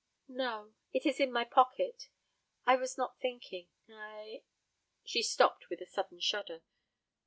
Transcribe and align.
"No, 0.27 0.73
it 0.91 1.05
is 1.05 1.19
in 1.19 1.31
my 1.31 1.43
pocket. 1.45 2.09
I 2.65 2.75
was 2.75 2.97
not 2.97 3.19
thinking 3.19 3.67
I" 3.87 4.41
She 5.05 5.21
stopped 5.21 5.69
with 5.69 5.79
a 5.79 5.85
sudden 5.85 6.19
shudder. 6.19 6.63